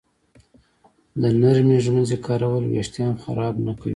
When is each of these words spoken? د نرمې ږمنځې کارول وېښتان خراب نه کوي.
د 1.21 1.23
نرمې 1.41 1.77
ږمنځې 1.85 2.17
کارول 2.25 2.63
وېښتان 2.67 3.13
خراب 3.23 3.55
نه 3.65 3.73
کوي. 3.79 3.89